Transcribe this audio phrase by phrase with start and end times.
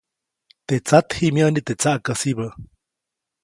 [0.67, 2.47] Teʼ tsat ji myäʼni teʼ tsaʼkäsibä.